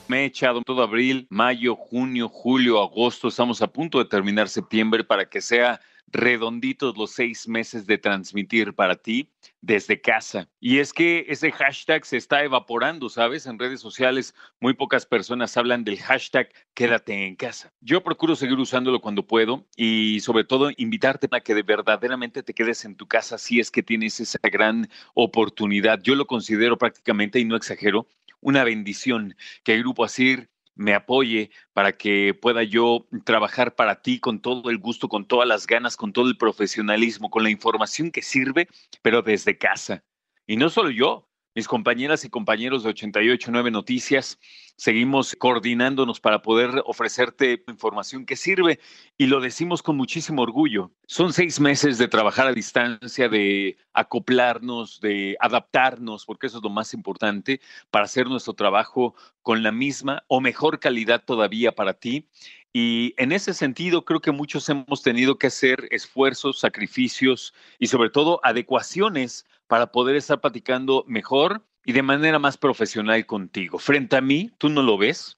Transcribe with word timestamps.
Me 0.08 0.22
he 0.22 0.24
echado 0.24 0.62
todo 0.62 0.82
abril, 0.82 1.26
mayo, 1.28 1.76
junio, 1.76 2.30
julio, 2.30 2.80
agosto. 2.80 3.28
Estamos 3.28 3.60
a 3.60 3.66
punto 3.66 3.98
de 3.98 4.06
terminar 4.06 4.48
septiembre 4.48 5.04
para 5.04 5.28
que 5.28 5.42
sea 5.42 5.78
redonditos 6.06 6.96
los 6.96 7.10
seis 7.10 7.48
meses 7.48 7.86
de 7.86 7.98
transmitir 7.98 8.74
para 8.74 8.94
ti 8.94 9.30
desde 9.60 10.00
casa. 10.00 10.48
Y 10.60 10.78
es 10.78 10.92
que 10.92 11.26
ese 11.28 11.50
hashtag 11.50 12.04
se 12.04 12.16
está 12.16 12.44
evaporando, 12.44 13.08
¿sabes? 13.08 13.46
En 13.46 13.58
redes 13.58 13.80
sociales 13.80 14.34
muy 14.60 14.74
pocas 14.74 15.06
personas 15.06 15.56
hablan 15.56 15.84
del 15.84 15.98
hashtag 15.98 16.48
quédate 16.74 17.26
en 17.26 17.36
casa. 17.36 17.72
Yo 17.80 18.02
procuro 18.02 18.36
seguir 18.36 18.58
usándolo 18.58 19.00
cuando 19.00 19.26
puedo 19.26 19.66
y 19.76 20.20
sobre 20.20 20.44
todo 20.44 20.70
invitarte 20.76 21.28
a 21.30 21.40
que 21.40 21.54
de 21.54 21.62
verdaderamente 21.62 22.42
te 22.42 22.54
quedes 22.54 22.84
en 22.84 22.96
tu 22.96 23.06
casa 23.06 23.38
si 23.38 23.60
es 23.60 23.70
que 23.70 23.82
tienes 23.82 24.20
esa 24.20 24.38
gran 24.42 24.88
oportunidad. 25.14 26.00
Yo 26.02 26.14
lo 26.14 26.26
considero 26.26 26.78
prácticamente, 26.78 27.40
y 27.40 27.44
no 27.44 27.56
exagero, 27.56 28.06
una 28.40 28.62
bendición 28.62 29.36
que 29.64 29.74
el 29.74 29.80
Grupo 29.80 30.04
Asir 30.04 30.50
me 30.74 30.94
apoye 30.94 31.50
para 31.72 31.96
que 31.96 32.34
pueda 32.34 32.62
yo 32.62 33.06
trabajar 33.24 33.74
para 33.74 34.02
ti 34.02 34.18
con 34.18 34.40
todo 34.40 34.70
el 34.70 34.78
gusto, 34.78 35.08
con 35.08 35.26
todas 35.26 35.48
las 35.48 35.66
ganas, 35.66 35.96
con 35.96 36.12
todo 36.12 36.28
el 36.28 36.36
profesionalismo, 36.36 37.30
con 37.30 37.42
la 37.42 37.50
información 37.50 38.10
que 38.10 38.22
sirve, 38.22 38.68
pero 39.02 39.22
desde 39.22 39.58
casa. 39.58 40.04
Y 40.46 40.56
no 40.56 40.68
solo 40.68 40.90
yo, 40.90 41.28
mis 41.54 41.68
compañeras 41.68 42.24
y 42.24 42.30
compañeros 42.30 42.82
de 42.82 42.90
889 42.90 43.70
Noticias, 43.70 44.38
seguimos 44.76 45.36
coordinándonos 45.38 46.18
para 46.18 46.42
poder 46.42 46.82
ofrecerte 46.84 47.62
información 47.68 48.26
que 48.26 48.34
sirve 48.34 48.80
y 49.16 49.26
lo 49.26 49.40
decimos 49.40 49.80
con 49.80 49.96
muchísimo 49.96 50.42
orgullo. 50.42 50.90
Son 51.06 51.32
seis 51.32 51.60
meses 51.60 51.96
de 51.98 52.08
trabajar 52.08 52.48
a 52.48 52.52
distancia, 52.52 53.28
de 53.28 53.76
acoplarnos, 53.92 55.00
de 55.00 55.36
adaptarnos, 55.38 56.24
porque 56.26 56.48
eso 56.48 56.58
es 56.58 56.64
lo 56.64 56.70
más 56.70 56.92
importante, 56.92 57.60
para 57.90 58.06
hacer 58.06 58.26
nuestro 58.26 58.54
trabajo 58.54 59.14
con 59.42 59.62
la 59.62 59.70
misma 59.70 60.24
o 60.26 60.40
mejor 60.40 60.80
calidad 60.80 61.22
todavía 61.24 61.72
para 61.72 61.94
ti. 61.94 62.28
Y 62.72 63.14
en 63.18 63.30
ese 63.30 63.54
sentido, 63.54 64.04
creo 64.04 64.20
que 64.20 64.32
muchos 64.32 64.68
hemos 64.68 65.02
tenido 65.02 65.38
que 65.38 65.46
hacer 65.46 65.86
esfuerzos, 65.92 66.58
sacrificios 66.58 67.54
y 67.78 67.86
sobre 67.86 68.10
todo 68.10 68.40
adecuaciones 68.42 69.46
para 69.66 69.92
poder 69.92 70.16
estar 70.16 70.40
platicando 70.40 71.04
mejor 71.06 71.64
y 71.84 71.92
de 71.92 72.02
manera 72.02 72.38
más 72.38 72.56
profesional 72.56 73.24
contigo. 73.26 73.78
Frente 73.78 74.16
a 74.16 74.20
mí, 74.20 74.50
tú 74.58 74.68
no 74.68 74.82
lo 74.82 74.98
ves, 74.98 75.36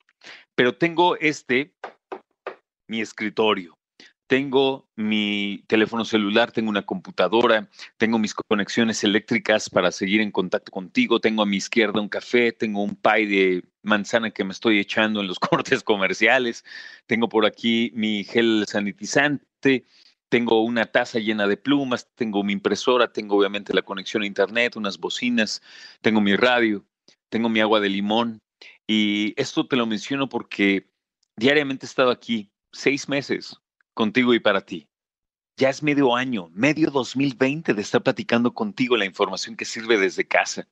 pero 0.55 0.75
tengo 0.75 1.17
este, 1.17 1.75
mi 2.89 3.01
escritorio. 3.01 3.77
Tengo 4.29 4.89
mi 4.97 5.63
teléfono 5.69 6.05
celular, 6.05 6.51
tengo 6.51 6.69
una 6.69 6.85
computadora, 6.85 7.69
tengo 7.97 8.19
mis 8.19 8.35
conexiones 8.35 9.05
eléctricas 9.05 9.71
para 9.71 9.93
seguir 9.93 10.21
en 10.21 10.33
contacto 10.33 10.73
contigo, 10.73 11.21
tengo 11.21 11.43
a 11.43 11.47
mi 11.47 11.59
izquierda 11.59 12.01
un 12.01 12.09
café, 12.09 12.51
tengo 12.51 12.83
un 12.83 12.97
pie 12.97 13.27
de 13.29 13.65
manzana 13.83 14.33
que 14.33 14.43
me 14.43 14.51
estoy 14.51 14.81
echando 14.81 15.21
en 15.21 15.29
los 15.29 15.39
cortes 15.39 15.85
comerciales, 15.85 16.65
tengo 17.07 17.29
por 17.29 17.47
aquí 17.47 17.93
mi 17.95 18.25
gel 18.25 18.65
sanitizante, 18.67 19.85
tengo 20.29 20.63
una 20.63 20.87
taza 20.87 21.19
llena 21.19 21.47
de 21.47 21.57
plumas, 21.57 22.09
tengo 22.15 22.43
mi 22.43 22.53
impresora, 22.53 23.13
tengo 23.13 23.37
obviamente 23.37 23.75
la 23.75 23.83
conexión 23.83 24.23
a 24.23 24.27
internet, 24.27 24.77
unas 24.77 24.99
bocinas, 24.99 25.63
tengo 26.01 26.21
mi 26.21 26.35
radio, 26.37 26.85
tengo 27.29 27.49
mi 27.49 27.61
agua 27.61 27.81
de 27.81 27.89
limón. 27.89 28.41
Y 28.87 29.35
esto 29.41 29.67
te 29.67 29.77
lo 29.77 29.87
menciono 29.87 30.29
porque 30.29 30.89
diariamente 31.37 31.87
he 31.87 31.89
estado 31.89 32.11
aquí 32.11 32.51
seis 32.73 33.09
meses 33.09 33.57
contigo 33.95 34.35
y 34.35 34.41
para 34.41 34.61
ti. 34.61 34.89
Ya 35.59 35.71
es 35.71 35.83
medio 35.83 36.15
año, 36.15 36.51
medio 36.53 36.91
2020 36.91 37.73
de 37.73 37.83
estar 37.83 38.03
platicando 38.03 38.53
contigo 38.53 38.97
la 38.97 39.07
información 39.07 39.57
que 39.57 39.65
sirve 39.65 39.99
desde 39.99 40.27
casa. 40.27 40.69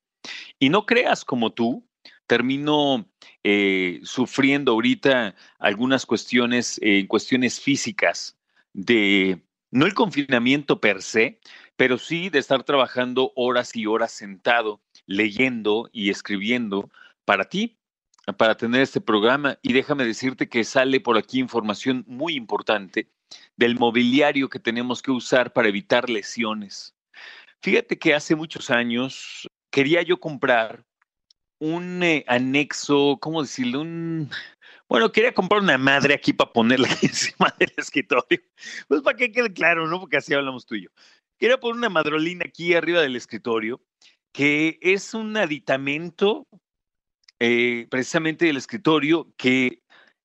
Y 0.59 0.69
no 0.69 0.85
creas 0.85 1.25
como 1.25 1.53
tú, 1.53 1.89
termino 2.27 3.07
eh, 3.43 4.01
sufriendo 4.03 4.73
ahorita 4.73 5.35
algunas 5.59 6.05
cuestiones, 6.05 6.79
eh, 6.83 7.07
cuestiones 7.07 7.61
físicas 7.61 8.37
de, 8.75 9.43
no 9.71 9.87
el 9.87 9.95
confinamiento 9.95 10.81
per 10.81 11.01
se, 11.01 11.41
pero 11.77 11.97
sí 11.97 12.29
de 12.29 12.39
estar 12.39 12.63
trabajando 12.65 13.33
horas 13.35 13.75
y 13.75 13.87
horas 13.87 14.13
sentado, 14.13 14.83
leyendo 15.07 15.89
y 15.93 16.11
escribiendo 16.11 16.91
para 17.25 17.47
ti, 17.47 17.79
para 18.37 18.57
tener 18.57 18.83
este 18.83 19.01
programa. 19.01 19.59
Y 19.63 19.73
déjame 19.73 20.05
decirte 20.05 20.49
que 20.49 20.65
sale 20.65 21.01
por 21.01 21.17
aquí 21.17 21.39
información 21.39 22.05
muy 22.07 22.35
importante 22.35 23.09
del 23.57 23.79
mobiliario 23.79 24.49
que 24.49 24.59
tenemos 24.59 25.03
que 25.03 25.11
usar 25.11 25.53
para 25.53 25.69
evitar 25.69 26.11
lesiones. 26.11 26.95
Fíjate 27.63 27.99
que 27.99 28.15
hace 28.15 28.37
muchos 28.37 28.71
años 28.71 29.49
quería 29.71 30.03
yo 30.03 30.21
comprar 30.21 30.85
un 31.59 32.03
eh, 32.03 32.25
anexo, 32.29 33.19
¿cómo 33.21 33.43
decirlo? 33.43 33.81
Un, 33.81 34.31
bueno, 34.89 35.11
quería 35.13 35.33
comprar 35.33 35.63
una 35.63 35.79
madre 35.79 36.15
aquí 36.15 36.33
para 36.33 36.53
ponerla 36.53 36.89
encima 37.03 37.55
del 37.59 37.73
escritorio. 37.77 38.41
Pues 38.89 39.03
para 39.03 39.17
que 39.17 39.33
quede 39.33 39.53
claro, 39.53 39.87
¿no? 39.87 40.01
Porque 40.01 40.19
así 40.19 40.35
hablamos 40.35 40.67
tú 40.67 40.75
y 40.75 40.85
yo. 40.85 40.91
Quería 41.39 41.59
poner 41.59 41.77
una 41.77 41.89
madrolina 41.89 42.45
aquí 42.47 42.75
arriba 42.75 43.01
del 43.01 43.17
escritorio, 43.17 43.81
que 44.33 44.79
es 44.83 45.15
un 45.15 45.37
aditamento 45.37 46.47
eh, 47.41 47.87
precisamente 47.91 48.47
del 48.47 48.57
escritorio 48.57 49.33
que 49.37 49.83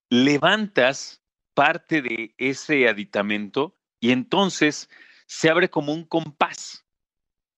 levantas 0.09 1.21
parte 1.53 2.01
de 2.01 2.33
ese 2.37 2.87
aditamento 2.87 3.75
y 3.99 4.11
entonces 4.11 4.89
se 5.25 5.49
abre 5.49 5.69
como 5.69 5.93
un 5.93 6.05
compás 6.05 6.85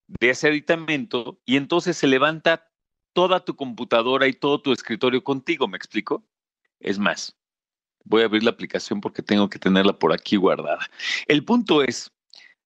de 0.08 0.30
ese 0.30 0.48
aditamento 0.48 1.40
y 1.46 1.58
entonces 1.58 1.98
se 1.98 2.08
levanta 2.08 2.70
toda 3.14 3.44
tu 3.46 3.56
computadora 3.56 4.28
y 4.28 4.34
todo 4.34 4.62
tu 4.62 4.72
escritorio 4.72 5.24
contigo, 5.24 5.68
¿me 5.68 5.78
explico? 5.78 6.26
Es 6.82 7.00
más, 7.00 7.38
voy 8.04 8.22
a 8.22 8.26
abrir 8.26 8.44
la 8.44 8.52
aplicación 8.52 9.02
porque 9.02 9.22
tengo 9.22 9.50
que 9.50 9.60
tenerla 9.60 9.98
por 9.98 10.14
aquí 10.14 10.36
guardada. 10.36 10.90
El 11.28 11.46
punto 11.46 11.84
es, 11.84 12.12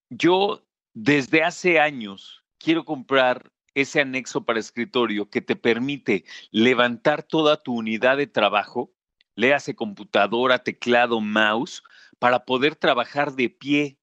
yo 0.09 0.65
desde 0.93 1.43
hace 1.43 1.79
años 1.79 2.43
quiero 2.57 2.85
comprar 2.85 3.51
ese 3.73 3.99
anexo 3.99 4.45
para 4.45 4.59
escritorio 4.59 5.29
que 5.29 5.41
te 5.41 5.55
permite 5.55 6.23
levantar 6.51 7.23
toda 7.23 7.61
tu 7.61 7.73
unidad 7.73 8.17
de 8.17 8.27
trabajo, 8.27 8.93
léase 9.35 9.75
computadora, 9.75 10.63
teclado, 10.63 11.19
mouse, 11.19 11.83
para 12.17 12.45
poder 12.45 12.75
trabajar 12.75 13.33
de 13.33 13.49
pie. 13.49 13.97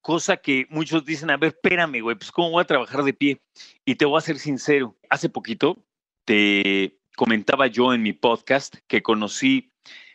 Cosa 0.00 0.36
que 0.36 0.66
muchos 0.70 1.04
dicen, 1.04 1.30
a 1.30 1.36
ver, 1.36 1.54
espérame, 1.54 2.00
güey, 2.00 2.16
pues 2.16 2.30
¿cómo 2.30 2.50
voy 2.50 2.62
a 2.62 2.66
trabajar 2.66 3.02
de 3.02 3.14
pie? 3.14 3.40
Y 3.84 3.96
te 3.96 4.04
voy 4.04 4.18
a 4.18 4.20
ser 4.20 4.38
sincero, 4.38 4.96
hace 5.10 5.28
poquito 5.28 5.84
te 6.24 6.98
comentaba 7.16 7.66
yo 7.66 7.94
en 7.94 8.02
mi 8.02 8.12
podcast 8.12 8.76
que 8.86 9.02
conocí 9.02 9.70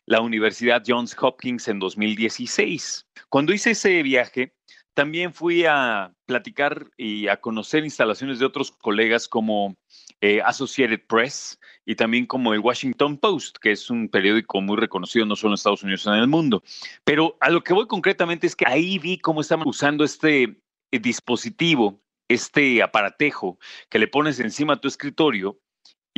la 0.06 0.22
Universidad 0.22 0.84
Johns 0.86 1.16
Hopkins 1.20 1.68
en 1.68 1.80
2016. 1.80 3.06
Cuando 3.30 3.54
hice 3.54 3.72
ese 3.72 4.02
viaje, 4.02 4.56
también 4.94 5.34
fui 5.34 5.66
a 5.66 6.14
platicar 6.26 6.88
y 6.98 7.28
a 7.28 7.40
conocer 7.40 7.84
instalaciones 7.84 8.40
de 8.40 8.46
otros 8.46 8.72
colegas 8.72 9.28
como 9.28 9.78
eh, 10.20 10.42
Associated 10.44 11.02
Press 11.08 11.60
y 11.86 11.96
también 11.96 12.26
como 12.26 12.54
el 12.54 12.60
Washington 12.60 13.18
Post, 13.18 13.58
que 13.62 13.72
es 13.72 13.90
un 13.90 14.10
periódico 14.10 14.60
muy 14.62 14.78
reconocido 14.78 15.26
no 15.26 15.36
solo 15.36 15.52
en 15.52 15.56
Estados 15.56 15.84
Unidos, 15.84 16.02
sino 16.02 16.16
en 16.16 16.22
el 16.22 16.28
mundo. 16.28 16.64
Pero 17.04 17.38
a 17.40 17.50
lo 17.50 17.64
que 17.64 17.74
voy 17.74 17.88
concretamente 17.88 18.48
es 18.48 18.56
que 18.56 18.68
ahí 18.68 19.00
vi 19.00 19.20
cómo 19.20 19.42
estaban 19.42 19.68
usando 19.68 20.04
este 20.04 20.60
eh, 20.92 21.00
dispositivo, 21.00 22.02
este 22.28 22.84
aparatejo 22.84 23.58
que 23.90 24.00
le 24.00 24.08
pones 24.08 24.40
encima 24.40 24.74
a 24.74 24.82
tu 24.82 24.88
escritorio 24.88 25.60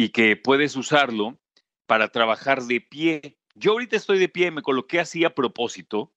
y 0.02 0.10
que 0.10 0.36
puedes 0.36 0.76
usarlo 0.76 1.38
para 1.86 2.08
trabajar 2.08 2.64
de 2.64 2.82
pie. 2.82 3.38
Yo 3.54 3.74
ahorita 3.74 3.96
estoy 3.96 4.18
de 4.18 4.30
pie, 4.30 4.50
me 4.50 4.64
coloqué 4.64 5.00
así 5.00 5.24
a 5.26 5.36
propósito, 5.36 6.12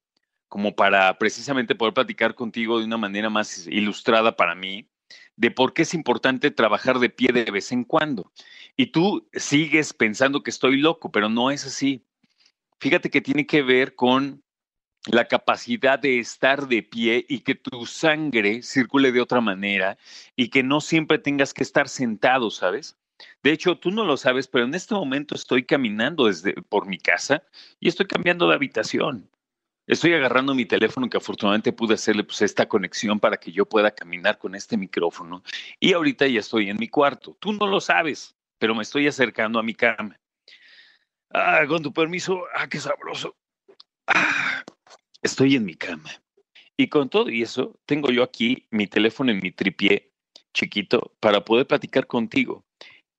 como 0.49 0.75
para 0.75 1.19
precisamente 1.19 1.75
poder 1.75 1.93
platicar 1.93 2.35
contigo 2.35 2.79
de 2.79 2.87
una 2.87 2.97
manera 2.97 3.29
más 3.29 3.67
ilustrada 3.67 4.37
para 4.37 4.55
mí, 4.55 4.89
de 5.37 5.51
por 5.51 5.75
qué 5.75 5.83
es 5.83 5.93
importante 5.93 6.51
trabajar 6.51 6.99
de 6.99 7.11
pie 7.11 7.29
de 7.35 7.51
vez 7.51 7.73
en 7.73 7.85
cuando. 7.85 8.33
Y 8.75 8.87
tú 8.87 9.29
sigues 9.35 9.93
pensando 9.93 10.43
que 10.43 10.51
estoy 10.51 10.79
loco, 10.79 11.13
pero 11.13 11.29
no 11.29 11.51
es 11.51 11.67
así. 11.67 12.07
Fíjate 12.81 13.11
que 13.11 13.21
tiene 13.21 13.47
que 13.47 13.61
ver 13.61 13.95
con 13.95 14.43
la 15.07 15.29
capacidad 15.29 15.99
de 15.99 16.21
estar 16.21 16.69
de 16.69 16.83
pie 16.83 17.27
y 17.29 17.41
que 17.41 17.55
tu 17.55 17.85
sangre 17.85 18.63
circule 18.63 19.13
de 19.13 19.21
otra 19.21 19.43
manera 19.43 19.99
y 20.37 20.49
que 20.49 20.63
no 20.63 20.81
siempre 20.81 21.19
tengas 21.19 21.53
que 21.53 21.63
estar 21.63 21.91
sentado, 21.91 22.51
¿sabes? 22.51 22.97
De 23.43 23.53
hecho, 23.53 23.77
tú 23.79 23.91
no 23.91 24.05
lo 24.05 24.17
sabes, 24.17 24.49
pero 24.49 24.65
en 24.65 24.75
este 24.75 24.95
momento 24.95 25.35
estoy 25.35 25.65
caminando 25.65 26.27
desde 26.27 26.55
por 26.55 26.87
mi 26.87 26.99
casa 26.99 27.43
y 27.81 27.89
estoy 27.89 28.07
cambiando 28.07 28.49
de 28.49 28.55
habitación. 28.55 29.31
Estoy 29.87 30.15
agarrando 30.15 30.55
mi 30.55 30.65
teléfono 30.65 31.11
que 31.11 31.19
afortunadamente 31.19 31.73
pude 31.73 31.95
hacerle 31.95 32.25
pues, 32.25 32.41
esta 32.41 32.67
conexión 32.67 33.21
para 33.21 33.37
que 33.37 33.53
yo 33.53 33.67
pueda 33.67 33.91
caminar 33.91 34.39
con 34.39 34.55
este 34.55 34.79
micrófono. 34.79 35.43
Y 35.79 35.93
ahorita 35.93 36.27
ya 36.27 36.41
estoy 36.41 36.71
en 36.71 36.79
mi 36.79 36.89
cuarto. 36.89 37.37
Tú 37.39 37.53
no 37.53 37.67
lo 37.67 37.81
sabes, 37.81 38.35
pero 38.59 38.75
me 38.75 38.83
estoy 38.83 39.07
acercando 39.07 39.59
a 39.59 39.63
mi 39.63 39.75
cama. 39.75 40.19
Ah, 41.31 41.65
con 41.69 41.83
tu 41.83 41.93
permiso, 41.93 42.45
ah, 42.55 42.67
qué 42.69 42.81
sabroso. 42.81 43.37
Ah, 44.07 44.65
estoy 45.21 45.57
en 45.57 45.67
mi 45.67 45.75
cama. 45.75 46.11
Y 46.77 46.89
con 46.89 47.11
todo 47.11 47.29
y 47.29 47.43
eso, 47.43 47.79
tengo 47.85 48.11
yo 48.11 48.23
aquí 48.23 48.67
mi 48.71 48.87
teléfono 48.87 49.31
en 49.31 49.41
mi 49.41 49.53
tripié 49.53 50.13
chiquito 50.55 51.13
para 51.21 51.45
poder 51.45 51.67
platicar 51.67 52.07
contigo. 52.07 52.65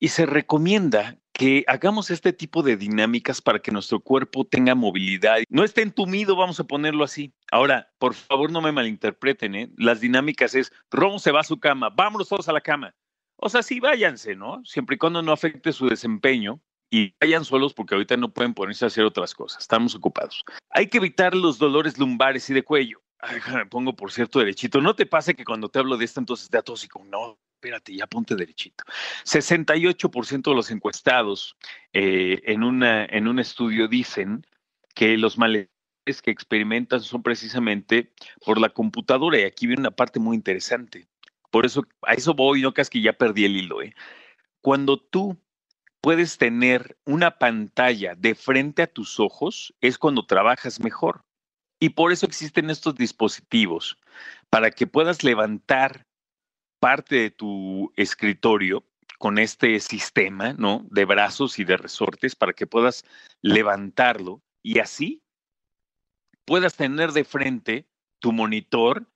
Y 0.06 0.10
se 0.10 0.28
recomienda 0.28 1.18
que 1.34 1.64
hagamos 1.66 2.12
este 2.12 2.32
tipo 2.32 2.62
de 2.62 2.78
dinámicas 2.78 3.42
para 3.42 3.58
que 3.58 3.72
nuestro 3.72 4.00
cuerpo 4.00 4.46
tenga 4.46 4.76
movilidad. 4.76 5.40
No 5.50 5.64
esté 5.64 5.82
entumido, 5.82 6.36
vamos 6.36 6.60
a 6.60 6.64
ponerlo 6.66 7.04
así. 7.04 7.34
Ahora, 7.52 7.92
por 7.98 8.14
favor, 8.14 8.52
no 8.52 8.62
me 8.62 8.72
malinterpreten, 8.72 9.56
¿eh? 9.56 9.72
Las 9.78 10.02
dinámicas 10.02 10.54
es, 10.54 10.72
Ron 10.92 11.20
se 11.20 11.32
va 11.32 11.40
a 11.40 11.44
su 11.44 11.60
cama, 11.60 11.90
vámonos 11.90 12.30
todos 12.30 12.48
a 12.48 12.54
la 12.54 12.62
cama. 12.62 12.94
O 13.38 13.50
sea, 13.50 13.64
sí, 13.64 13.80
váyanse, 13.80 14.36
¿no? 14.36 14.64
Siempre 14.64 14.94
y 14.94 15.00
cuando 15.00 15.24
no 15.24 15.32
afecte 15.32 15.74
su 15.74 15.90
desempeño 15.90 16.62
y 16.92 17.16
vayan 17.20 17.44
solos 17.44 17.74
porque 17.74 17.96
ahorita 17.96 18.16
no 18.16 18.32
pueden 18.32 18.54
ponerse 18.54 18.86
a 18.86 18.90
hacer 18.90 19.06
otras 19.06 19.34
cosas, 19.34 19.64
estamos 19.64 19.96
ocupados. 19.96 20.44
Hay 20.70 20.86
que 20.86 21.00
evitar 21.00 21.34
los 21.34 21.58
dolores 21.58 21.98
lumbares 21.98 22.48
y 22.52 22.54
de 22.54 22.62
cuello. 22.62 23.02
Ay, 23.18 23.40
me 23.56 23.66
pongo, 23.66 23.96
por 23.96 24.12
cierto, 24.12 24.38
derechito. 24.38 24.82
No 24.82 24.96
te 24.96 25.08
pase 25.08 25.34
que 25.34 25.46
cuando 25.46 25.68
te 25.70 25.80
hablo 25.80 25.98
de 25.98 26.06
esto, 26.06 26.20
entonces 26.20 26.48
te 26.48 26.60
atóxico. 26.60 27.04
No, 27.06 27.40
espérate, 27.66 27.96
ya 27.96 28.08
ponte 28.08 28.36
derechito. 28.36 28.84
68% 29.24 30.50
de 30.50 30.56
los 30.56 30.70
encuestados 30.72 31.58
eh, 31.94 32.42
en, 32.46 32.64
una, 32.64 33.06
en 33.06 33.28
un 33.28 33.40
estudio 33.40 33.88
dicen 33.88 34.46
que 34.94 35.18
los 35.18 35.38
malestares 35.38 36.22
que 36.22 36.32
experimentan 36.32 37.02
son 37.02 37.24
precisamente 37.24 38.14
por 38.46 38.60
la 38.60 38.70
computadora. 38.70 39.40
Y 39.40 39.44
aquí 39.44 39.66
viene 39.66 39.82
una 39.82 39.92
parte 39.92 40.20
muy 40.20 40.36
interesante. 40.36 41.08
Por 41.50 41.66
eso, 41.66 41.84
a 42.04 42.14
eso 42.14 42.34
voy, 42.34 42.62
no 42.62 42.74
casi 42.74 42.92
que 42.92 43.02
ya 43.02 43.14
perdí 43.14 43.46
el 43.46 43.58
hilo. 43.58 43.82
¿eh? 43.82 43.96
Cuando 44.62 44.98
tú 44.98 45.38
puedes 46.02 46.38
tener 46.38 46.98
una 47.06 47.40
pantalla 47.40 48.14
de 48.16 48.36
frente 48.36 48.84
a 48.84 48.88
tus 48.88 49.20
ojos, 49.20 49.74
es 49.82 49.98
cuando 49.98 50.26
trabajas 50.28 50.80
mejor. 50.80 51.24
Y 51.80 51.90
por 51.90 52.12
eso 52.12 52.26
existen 52.26 52.70
estos 52.70 52.96
dispositivos, 52.96 53.98
para 54.50 54.72
que 54.72 54.88
puedas 54.88 55.24
levantar 55.24 56.05
parte 56.86 57.16
de 57.16 57.32
tu 57.32 57.92
escritorio 57.96 58.84
con 59.18 59.40
este 59.40 59.80
sistema, 59.80 60.54
¿no? 60.54 60.86
De 60.92 61.04
brazos 61.06 61.58
y 61.58 61.64
de 61.64 61.78
resortes 61.78 62.36
para 62.36 62.54
que 62.54 62.68
puedas 62.68 63.04
levantarlo 63.42 64.44
y 64.62 64.78
así 64.78 65.24
puedas 66.46 66.76
tener 66.76 67.12
de 67.12 67.24
frente 67.24 67.88
tu 68.20 68.32
monitor 68.32 69.08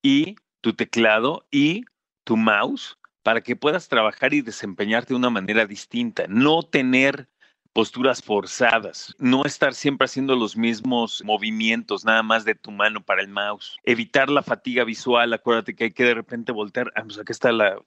y 0.00 0.36
tu 0.62 0.72
teclado 0.72 1.46
y 1.50 1.84
tu 2.24 2.38
mouse 2.38 2.96
para 3.22 3.42
que 3.42 3.54
puedas 3.54 3.90
trabajar 3.90 4.32
y 4.32 4.40
desempeñarte 4.40 5.12
de 5.12 5.18
una 5.18 5.28
manera 5.28 5.66
distinta, 5.66 6.24
no 6.26 6.62
tener 6.62 7.28
posturas 7.72 8.22
forzadas, 8.22 9.14
no 9.18 9.44
estar 9.44 9.74
siempre 9.74 10.06
haciendo 10.06 10.34
los 10.34 10.56
mismos 10.56 11.22
movimientos 11.24 12.04
nada 12.04 12.22
más 12.22 12.44
de 12.44 12.54
tu 12.54 12.70
mano 12.70 13.00
para 13.00 13.22
el 13.22 13.28
mouse, 13.28 13.76
evitar 13.84 14.28
la 14.28 14.42
fatiga 14.42 14.84
visual, 14.84 15.32
acuérdate 15.32 15.74
que 15.74 15.84
hay 15.84 15.90
que 15.92 16.04
de 16.04 16.14
repente 16.14 16.52
voltear, 16.52 16.92
ah, 16.96 17.02
pues 17.04 17.18
aquí 17.18 17.32
está 17.32 17.52
la, 17.52 17.78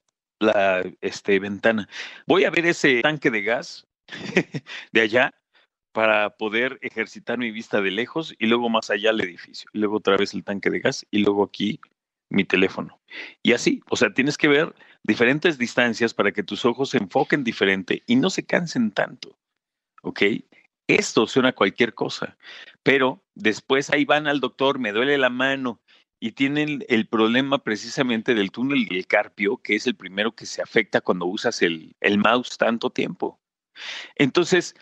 este, 1.00 1.38
ventana. 1.38 1.88
Voy 2.26 2.44
a 2.44 2.50
ver 2.50 2.66
ese 2.66 3.02
tanque 3.02 3.30
de 3.30 3.42
gas 3.42 3.86
de 4.92 5.00
allá 5.00 5.34
para 5.92 6.36
poder 6.36 6.78
ejercitar 6.82 7.38
mi 7.38 7.50
vista 7.50 7.80
de 7.80 7.90
lejos 7.90 8.34
y 8.38 8.46
luego 8.46 8.68
más 8.68 8.90
allá 8.90 9.10
el 9.10 9.20
edificio, 9.20 9.70
luego 9.72 9.98
otra 9.98 10.16
vez 10.16 10.34
el 10.34 10.44
tanque 10.44 10.70
de 10.70 10.80
gas 10.80 11.06
y 11.10 11.18
luego 11.18 11.44
aquí 11.44 11.80
mi 12.30 12.44
teléfono. 12.44 13.00
Y 13.42 13.52
así, 13.52 13.80
o 13.88 13.96
sea, 13.96 14.12
tienes 14.12 14.36
que 14.36 14.48
ver 14.48 14.74
diferentes 15.04 15.56
distancias 15.56 16.12
para 16.14 16.32
que 16.32 16.42
tus 16.42 16.64
ojos 16.64 16.90
se 16.90 16.98
enfoquen 16.98 17.44
diferente 17.44 18.02
y 18.06 18.16
no 18.16 18.30
se 18.30 18.44
cansen 18.44 18.90
tanto. 18.90 19.38
¿Ok? 20.04 20.22
Esto 20.86 21.26
suena 21.26 21.50
a 21.50 21.54
cualquier 21.54 21.94
cosa, 21.94 22.36
pero 22.82 23.24
después 23.34 23.90
ahí 23.90 24.04
van 24.04 24.26
al 24.26 24.40
doctor, 24.40 24.78
me 24.78 24.92
duele 24.92 25.16
la 25.16 25.30
mano 25.30 25.80
y 26.20 26.32
tienen 26.32 26.84
el 26.88 27.08
problema 27.08 27.58
precisamente 27.58 28.34
del 28.34 28.50
túnel 28.50 28.86
del 28.86 29.06
carpio, 29.06 29.56
que 29.58 29.76
es 29.76 29.86
el 29.86 29.96
primero 29.96 30.34
que 30.34 30.46
se 30.46 30.62
afecta 30.62 31.00
cuando 31.00 31.26
usas 31.26 31.62
el, 31.62 31.96
el 32.00 32.18
mouse 32.18 32.56
tanto 32.58 32.90
tiempo. 32.90 33.40
Entonces, 34.16 34.74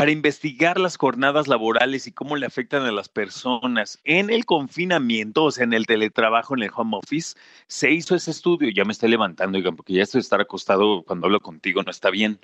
para 0.00 0.12
investigar 0.12 0.80
las 0.80 0.96
jornadas 0.96 1.46
laborales 1.46 2.06
y 2.06 2.12
cómo 2.12 2.34
le 2.34 2.46
afectan 2.46 2.84
a 2.84 2.90
las 2.90 3.10
personas 3.10 4.00
en 4.04 4.30
el 4.30 4.46
confinamiento, 4.46 5.44
o 5.44 5.50
sea, 5.50 5.64
en 5.64 5.74
el 5.74 5.84
teletrabajo, 5.84 6.56
en 6.56 6.62
el 6.62 6.70
home 6.74 6.96
office, 6.96 7.36
se 7.66 7.90
hizo 7.90 8.14
ese 8.14 8.30
estudio. 8.30 8.70
Ya 8.70 8.86
me 8.86 8.92
estoy 8.92 9.10
levantando, 9.10 9.58
oigan, 9.58 9.76
porque 9.76 9.92
ya 9.92 10.02
estoy 10.04 10.22
estar 10.22 10.40
acostado 10.40 11.02
cuando 11.02 11.26
hablo 11.26 11.40
contigo 11.40 11.82
no 11.82 11.90
está 11.90 12.08
bien. 12.08 12.40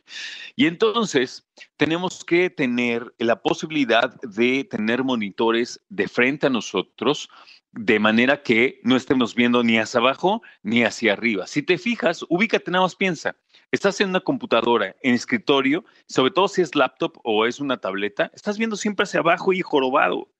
Y 0.55 0.67
entonces 0.67 1.47
tenemos 1.79 2.26
que 2.26 2.50
tener 2.50 3.14
la 3.17 3.41
posibilidad 3.41 4.20
de 4.20 4.64
tener 4.64 5.02
monitores 5.02 5.81
de 5.88 6.09
frente 6.09 6.49
a 6.49 6.50
nosotros 6.50 7.31
de 7.76 7.99
manera 7.99 8.43
que 8.43 8.81
no 8.82 8.96
estemos 8.96 9.34
viendo 9.34 9.62
ni 9.62 9.78
hacia 9.78 10.00
abajo 10.00 10.43
ni 10.62 10.82
hacia 10.82 11.12
arriba. 11.12 11.46
Si 11.46 11.62
te 11.62 11.78
fijas, 11.78 12.25
ubícate, 12.28 12.70
nada 12.70 12.84
más 12.84 12.96
piensa 12.96 13.37
estás 13.70 14.00
en 14.00 14.08
una 14.11 14.20
computadora, 14.20 14.96
en 15.02 15.14
escritorio, 15.14 15.84
sobre 16.08 16.32
todo 16.32 16.49
si 16.49 16.62
es 16.62 16.75
laptop 16.75 17.19
o 17.25 17.46
es 17.46 17.61
una 17.61 17.76
tableta, 17.78 18.31
estás 18.34 18.58
viendo 18.58 18.76
siempre 18.76 19.05
hacia 19.05 19.20
abajo 19.20 19.52
y 19.52 19.62
jorobado. 19.62 20.32